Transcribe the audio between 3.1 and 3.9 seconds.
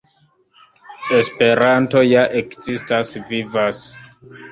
vivas.